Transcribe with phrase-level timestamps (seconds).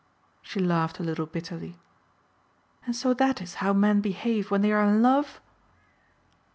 [0.41, 1.77] She laughed a little bitterly.
[2.87, 5.39] "And so that is how men behave when they are in love!"